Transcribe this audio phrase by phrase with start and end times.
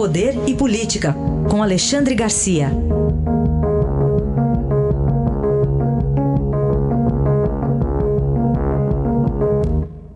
[0.00, 1.14] Poder e Política,
[1.50, 2.68] com Alexandre Garcia.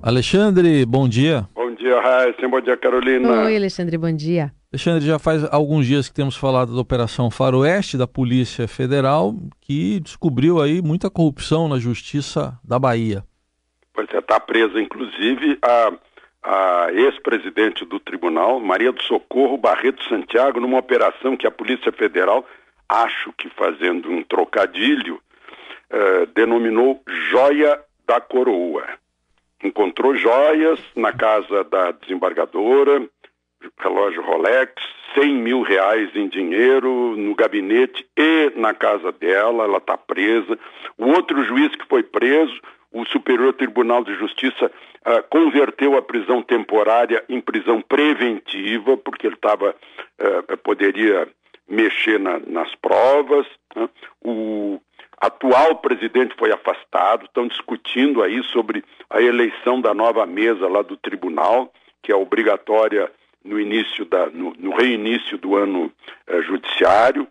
[0.03, 1.47] Alexandre, bom dia.
[1.55, 2.49] Bom dia, Raíssa.
[2.49, 3.43] Bom dia, Carolina.
[3.43, 4.55] Oi, Alexandre, bom dia.
[4.73, 10.01] Alexandre, já faz alguns dias que temos falado da Operação Faroeste da Polícia Federal, que
[10.01, 13.23] descobriu aí muita corrupção na Justiça da Bahia.
[13.93, 15.93] Pois é, está presa, inclusive, a,
[16.45, 22.47] a ex-presidente do tribunal, Maria do Socorro Barreto Santiago, numa operação que a Polícia Federal,
[22.87, 25.19] acho que fazendo um trocadilho,
[25.89, 28.87] eh, denominou Joia da Coroa.
[29.63, 33.09] Encontrou joias na casa da desembargadora,
[33.79, 34.75] relógio Rolex,
[35.15, 40.59] 100 mil reais em dinheiro no gabinete e na casa dela, ela está presa.
[40.99, 42.61] O outro juiz que foi preso,
[42.95, 49.35] o Superior Tribunal de Justiça, uh, converteu a prisão temporária em prisão preventiva, porque ele
[49.35, 51.29] estava, uh, ah, poderia
[51.69, 53.47] mexer na, nas provas.
[53.75, 53.91] Uh,
[54.23, 54.81] o
[55.21, 60.97] atual presidente foi afastado, estão discutindo aí sobre a eleição da nova mesa lá do
[60.97, 63.11] tribunal, que é obrigatória
[63.45, 65.93] no início da, no, no reinício do ano
[66.27, 67.27] eh, judiciário.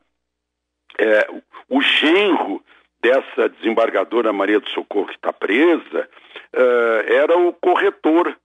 [1.00, 1.28] É,
[1.70, 2.64] o genro
[3.04, 6.10] dessa desembargadora Maria do Socorro que está presa
[6.54, 8.36] eh, era o corretor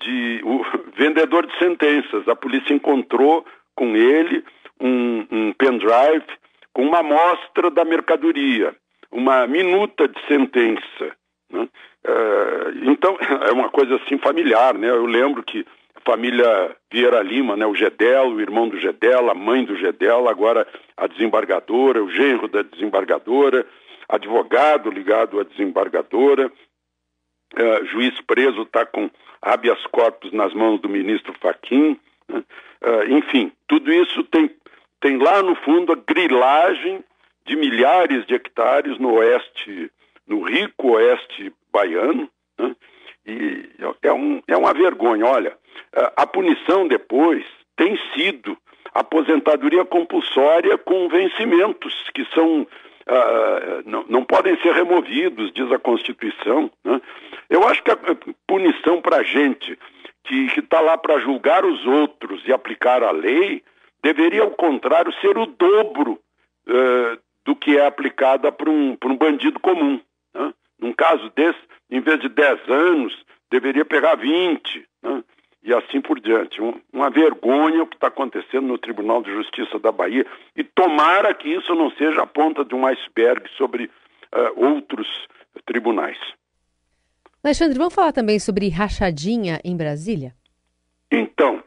[0.00, 0.64] de o
[0.96, 2.26] vendedor de sentenças.
[2.28, 4.44] A polícia encontrou com ele
[4.80, 6.24] um, um pendrive
[6.72, 8.74] com uma amostra da mercadoria,
[9.10, 11.16] uma minuta de sentença.
[11.50, 11.68] Né?
[12.06, 14.90] Eh, então é uma coisa assim familiar, né?
[14.90, 15.66] Eu lembro que
[16.06, 20.66] família Vieira Lima, né, o Gedel, o irmão do Gedel, a mãe do Gedel, agora
[20.96, 23.66] a desembargadora, o genro da desembargadora,
[24.08, 29.10] advogado ligado à desembargadora, uh, juiz preso está com
[29.40, 32.42] habeas corpus nas mãos do ministro Faquim, né?
[32.82, 34.50] uh, enfim, tudo isso tem,
[35.00, 37.04] tem lá no fundo a grilagem
[37.46, 39.90] de milhares de hectares no oeste,
[40.26, 42.28] no rico oeste baiano,
[42.58, 42.74] né?
[43.26, 43.68] e
[44.02, 45.56] é, um, é uma vergonha, olha,
[46.16, 47.44] a punição depois
[47.76, 48.56] tem sido
[48.94, 52.66] aposentadoria compulsória com vencimentos que são
[53.06, 56.70] Uh, não, não, podem ser removidos, diz a Constituição.
[56.82, 57.00] Né?
[57.50, 57.98] Eu acho que a
[58.46, 59.78] punição para a gente
[60.24, 63.62] que está lá para julgar os outros e aplicar a lei
[64.02, 66.18] deveria, ao contrário, ser o dobro
[66.66, 70.00] uh, do que é aplicada para um, um bandido comum.
[70.34, 70.54] Né?
[70.78, 71.60] Num caso desse,
[71.90, 74.86] em vez de 10 anos, deveria pegar 20.
[75.64, 76.60] E assim por diante.
[76.60, 81.32] Um, uma vergonha o que está acontecendo no Tribunal de Justiça da Bahia e tomara
[81.32, 83.90] que isso não seja a ponta de um iceberg sobre uh,
[84.54, 85.08] outros
[85.64, 86.18] tribunais.
[87.42, 90.34] Alexandre, vamos falar também sobre rachadinha em Brasília?
[91.10, 91.62] Então,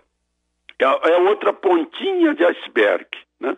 [0.80, 3.08] é, é outra pontinha de iceberg.
[3.40, 3.58] Né?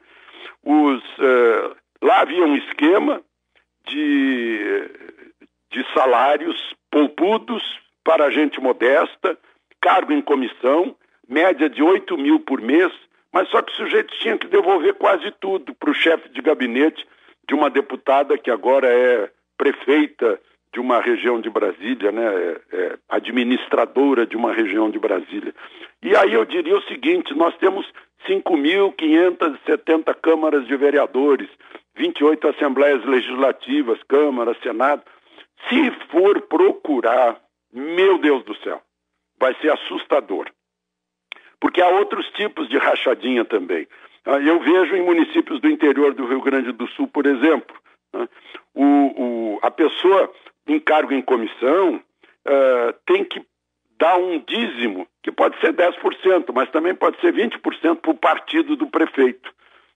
[0.63, 3.22] Os, uh, lá havia um esquema
[3.85, 4.89] de,
[5.72, 7.63] de salários poupudos
[8.03, 9.38] para gente modesta,
[9.81, 10.95] cargo em comissão,
[11.28, 12.91] média de 8 mil por mês,
[13.31, 17.06] mas só que o sujeito tinha que devolver quase tudo para o chefe de gabinete
[17.47, 20.40] de uma deputada que agora é prefeita
[20.73, 25.53] de uma região de Brasília, né, é, é administradora de uma região de Brasília.
[26.01, 27.85] E aí eu diria o seguinte: nós temos
[28.28, 31.50] 5.570 câmaras de vereadores,
[31.96, 35.01] 28 assembleias legislativas, Câmara, Senado.
[35.67, 37.40] Se for procurar,
[37.73, 38.81] meu Deus do céu,
[39.39, 40.50] vai ser assustador.
[41.59, 43.88] Porque há outros tipos de rachadinha também.
[44.25, 47.75] Ah, eu vejo em municípios do interior do Rio Grande do Sul, por exemplo,
[48.13, 48.28] né,
[48.73, 50.31] o, o, a pessoa
[50.67, 53.44] em cargo em comissão uh, tem que
[53.97, 58.75] dar um dízimo, que pode ser 10%, mas também pode ser 20% para o partido
[58.75, 59.51] do prefeito,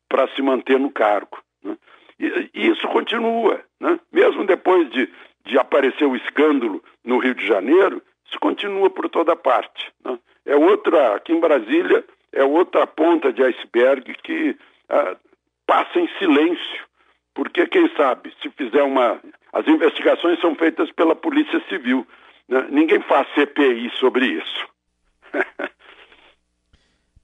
[0.10, 1.42] para se manter no cargo.
[1.64, 1.78] Né?
[2.20, 3.62] E, e, isso continua.
[3.80, 4.00] Né?
[4.12, 5.10] Mesmo depois de,
[5.46, 8.02] de aparecer o escândalo no Rio de Janeiro,
[8.34, 9.92] isso continua por toda parte.
[10.04, 10.18] Né?
[10.46, 14.58] É outra, aqui em Brasília, é outra ponta de iceberg que
[14.90, 15.16] ah,
[15.68, 16.84] passa em silêncio,
[17.34, 19.20] porque quem sabe, se fizer uma.
[19.54, 22.06] As investigações são feitas pela Polícia Civil.
[22.50, 22.68] Né?
[22.72, 24.68] Ninguém faz CPI sobre isso.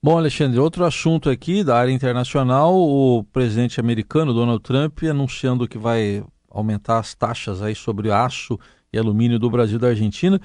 [0.02, 5.76] Bom, Alexandre, outro assunto aqui da área internacional, o presidente americano Donald Trump anunciando que
[5.76, 8.58] vai aumentar as taxas aí sobre aço
[8.90, 10.40] e alumínio do Brasil e da Argentina.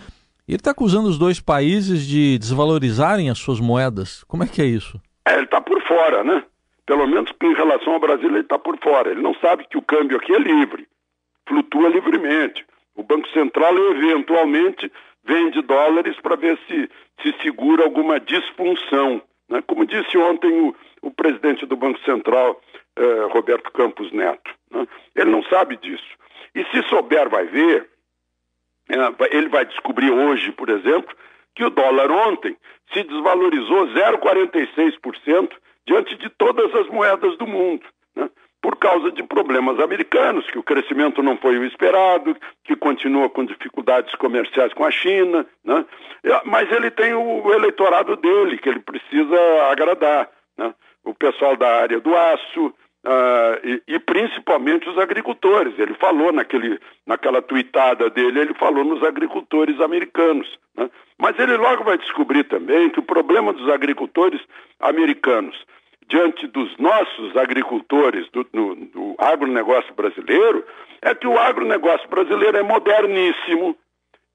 [0.47, 4.24] Ele está acusando os dois países de desvalorizarem as suas moedas.
[4.25, 5.01] Como é que é isso?
[5.25, 6.44] É, ele está por fora, né?
[6.86, 9.12] Pelo menos em relação ao Brasil, ele está por fora.
[9.12, 10.88] Ele não sabe que o câmbio aqui é livre,
[11.47, 12.63] flutua livremente.
[12.95, 14.92] O Banco Central, eventualmente,
[15.24, 16.89] vende dólares para ver se
[17.21, 19.63] se segura alguma disfunção Né?
[19.68, 22.59] Como disse ontem o, o presidente do Banco Central,
[22.95, 24.51] eh, Roberto Campos Neto.
[24.71, 24.88] Né?
[25.15, 26.03] Ele não sabe disso.
[26.56, 27.88] E se souber, vai ver,
[29.31, 31.15] ele vai descobrir hoje, por exemplo,
[31.55, 32.55] que o dólar ontem
[32.93, 35.51] se desvalorizou 0,46%
[35.87, 37.83] diante de todas as moedas do mundo,
[38.15, 38.29] né?
[38.61, 43.45] por causa de problemas americanos, que o crescimento não foi o esperado, que continua com
[43.45, 45.85] dificuldades comerciais com a China, né?
[46.45, 49.38] Mas ele tem o eleitorado dele, que ele precisa
[49.71, 50.29] agradar.
[50.57, 50.73] Né?
[51.03, 52.73] O pessoal da área do aço,
[53.05, 55.77] Uh, e, e, principalmente os agricultores.
[55.77, 60.47] Ele falou naquele, naquela tuitada dele, ele falou nos agricultores americanos.
[60.75, 60.89] Né?
[61.19, 64.41] Mas ele logo vai descobrir também que o problema dos agricultores
[64.79, 65.55] americanos
[66.07, 70.63] diante dos nossos agricultores do, do, do agronegócio brasileiro
[71.01, 73.75] é que o agronegócio brasileiro é moderníssimo,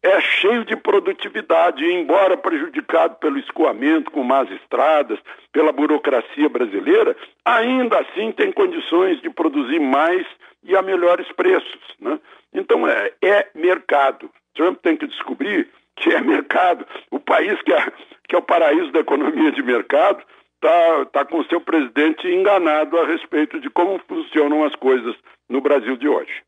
[0.02, 5.18] é cheio de produtividade, embora prejudicado pelo escoamento com más estradas,
[5.52, 10.26] pela burocracia brasileira, ainda assim tem condições de produzir mais
[10.62, 11.80] e a melhores preços.
[12.00, 12.18] Né?
[12.52, 14.30] Então é, é mercado.
[14.54, 16.86] Trump tem que descobrir que é mercado.
[17.10, 17.92] O país que é,
[18.28, 20.24] que é o paraíso da economia de mercado
[20.54, 25.14] está tá com seu presidente enganado a respeito de como funcionam as coisas
[25.48, 26.42] no Brasil de hoje.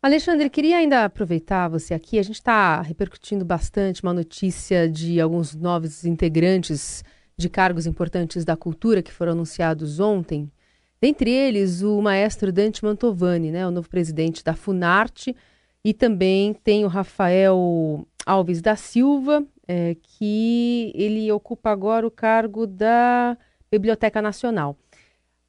[0.00, 2.20] Alexandre, queria ainda aproveitar você aqui.
[2.20, 7.02] A gente está repercutindo bastante uma notícia de alguns novos integrantes
[7.36, 10.48] de cargos importantes da cultura que foram anunciados ontem.
[11.00, 15.34] Dentre eles, o maestro Dante Mantovani, né, o novo presidente da Funarte,
[15.84, 22.68] e também tem o Rafael Alves da Silva, é, que ele ocupa agora o cargo
[22.68, 23.36] da
[23.68, 24.76] Biblioteca Nacional.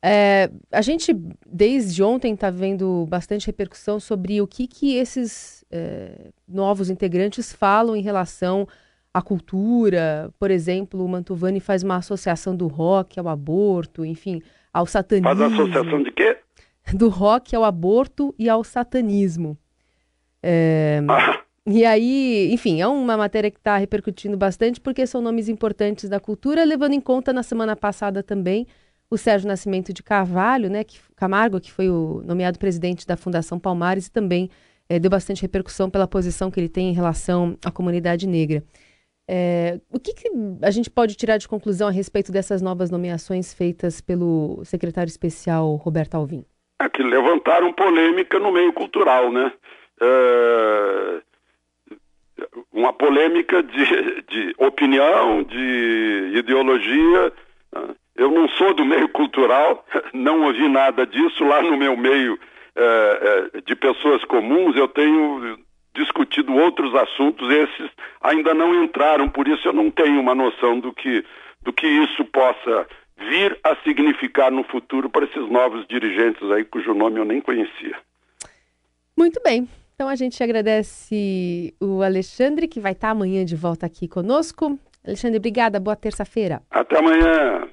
[0.01, 1.13] É, a gente,
[1.45, 7.95] desde ontem, está vendo bastante repercussão sobre o que, que esses é, novos integrantes falam
[7.95, 8.67] em relação
[9.13, 10.33] à cultura.
[10.39, 14.41] Por exemplo, o Mantovani faz uma associação do rock ao aborto, enfim,
[14.73, 15.35] ao satanismo.
[15.35, 16.37] Faz associação de quê?
[16.93, 19.57] Do rock ao aborto e ao satanismo.
[20.41, 21.43] É, ah.
[21.67, 26.19] E aí, enfim, é uma matéria que está repercutindo bastante porque são nomes importantes da
[26.19, 28.65] cultura, levando em conta na semana passada também
[29.09, 33.59] o Sérgio Nascimento de Carvalho, né, que, Camargo, que foi o nomeado presidente da Fundação
[33.59, 34.49] Palmares e também
[34.87, 38.63] é, deu bastante repercussão pela posição que ele tem em relação à comunidade negra.
[39.31, 40.29] É, o que, que,
[40.61, 45.75] a gente pode tirar de conclusão a respeito dessas novas nomeações feitas pelo secretário especial
[45.75, 46.43] Roberto Alvim?
[46.81, 49.51] É que levantaram polêmica no meio cultural, né?
[50.01, 51.21] É,
[52.71, 57.33] uma polêmica de, de opinião, de ideologia.
[57.71, 57.95] Né?
[58.59, 61.43] Sou do meio cultural, não ouvi nada disso.
[61.45, 62.37] Lá no meu meio
[62.75, 65.57] é, é, de pessoas comuns, eu tenho
[65.95, 67.89] discutido outros assuntos, esses
[68.21, 71.25] ainda não entraram, por isso eu não tenho uma noção do que,
[71.61, 72.85] do que isso possa
[73.17, 77.97] vir a significar no futuro para esses novos dirigentes aí, cujo nome eu nem conhecia.
[79.17, 79.67] Muito bem.
[79.95, 84.79] Então a gente agradece o Alexandre, que vai estar amanhã de volta aqui conosco.
[85.05, 85.79] Alexandre, obrigada.
[85.79, 86.61] Boa terça-feira.
[86.71, 87.67] Até amanhã.